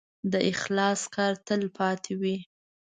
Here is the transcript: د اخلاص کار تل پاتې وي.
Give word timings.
د 0.31 0.33
اخلاص 0.51 1.01
کار 1.15 1.33
تل 1.47 1.61
پاتې 1.77 2.13
وي. 2.21 2.37